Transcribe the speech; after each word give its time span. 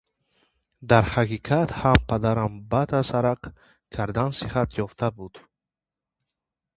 Дар 0.89 1.03
ҳақиқат 1.13 1.69
ҳам 1.79 1.99
падарам 2.09 2.53
баъд 2.71 2.89
аз 2.99 3.09
арақ 3.19 3.41
кардан 3.95 4.31
сиҳат 4.37 4.69
ёфта 4.85 5.07
буд. 5.15 5.33